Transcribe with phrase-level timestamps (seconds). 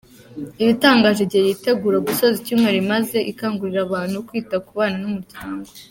[0.61, 5.67] Ibitangaje igihe yitegura gusoza icyumweru imaze ikangurira abantu kwita ku bana n’umuryango.